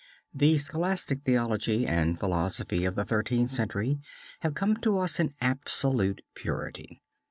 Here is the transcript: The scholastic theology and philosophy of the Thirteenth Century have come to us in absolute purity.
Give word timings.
The 0.33 0.57
scholastic 0.57 1.21
theology 1.25 1.85
and 1.85 2.17
philosophy 2.17 2.85
of 2.85 2.95
the 2.95 3.05
Thirteenth 3.05 3.51
Century 3.51 3.99
have 4.39 4.55
come 4.55 4.77
to 4.77 4.97
us 4.97 5.19
in 5.19 5.31
absolute 5.39 6.23
purity. 6.33 7.03